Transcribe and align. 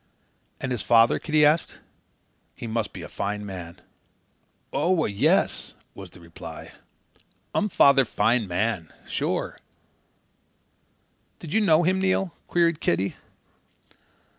"And 0.59 0.71
his 0.71 0.81
father?" 0.81 1.19
Kitty 1.19 1.45
asked. 1.45 1.77
"He 2.55 2.65
must 2.65 2.91
be 2.91 3.03
a 3.03 3.07
fine 3.07 3.45
man." 3.45 3.81
"Oo 4.73 5.05
a, 5.05 5.07
yes," 5.07 5.73
was 5.93 6.09
the 6.09 6.19
reply. 6.19 6.71
"Um 7.53 7.69
father 7.69 8.03
fine 8.03 8.47
man. 8.47 8.91
Sure!" 9.07 9.59
"Did 11.37 11.53
you 11.53 11.61
know 11.61 11.83
him, 11.83 12.01
Neil?" 12.01 12.33
queried 12.47 12.81
Kitty. 12.81 13.13